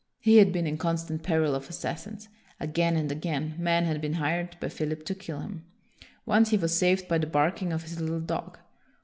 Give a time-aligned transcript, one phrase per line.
[0.19, 2.27] He had been in constant peril of assassins.
[2.59, 5.63] Again and again, men had been hired by Philip to kill him.
[6.25, 8.57] Once he was saved by the barking of his little dog.